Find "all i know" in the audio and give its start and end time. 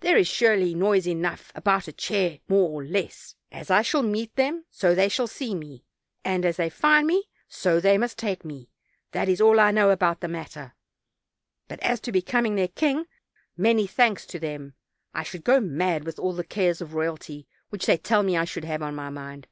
9.40-9.88